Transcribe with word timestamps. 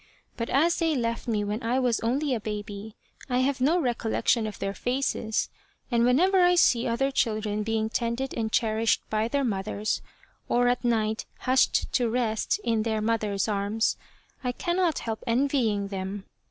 But 0.35 0.49
as 0.49 0.79
they 0.79 0.95
left 0.95 1.27
me 1.27 1.43
when 1.43 1.61
I 1.61 1.77
was 1.79 1.99
only 1.99 2.33
a 2.33 2.39
baby 2.39 2.95
I 3.29 3.41
have 3.41 3.61
no 3.61 3.79
recollection 3.79 4.47
of 4.47 4.57
their 4.57 4.73
faces, 4.73 5.47
and 5.91 6.03
whenever 6.05 6.41
I 6.41 6.55
see 6.55 6.87
other 6.87 7.11
children 7.11 7.61
being 7.61 7.87
tended 7.87 8.33
and 8.35 8.51
cherished 8.51 9.07
by 9.11 9.27
their 9.27 9.43
mothers, 9.43 10.01
or 10.49 10.69
at 10.69 10.83
night 10.83 11.27
hushed 11.41 11.93
to 11.93 12.09
rest 12.09 12.59
in 12.63 12.81
their 12.81 12.99
mother's 12.99 13.47
arms, 13.47 13.95
I 14.43 14.53
cannot 14.53 14.97
help 14.97 15.23
envying 15.27 15.89
them. 15.89 16.25